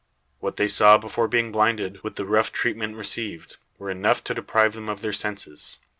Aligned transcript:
What 0.39 0.55
they 0.55 0.67
saw 0.67 0.97
before 0.97 1.27
being 1.27 1.51
blinded, 1.51 2.03
with 2.03 2.15
the 2.15 2.25
rough 2.25 2.51
treatment 2.51 2.95
received, 2.97 3.57
were 3.77 3.91
enough 3.91 4.23
to 4.23 4.33
deprive 4.33 4.73
them 4.73 4.89
of 4.89 5.01
their 5.01 5.13
senses. 5.13 5.77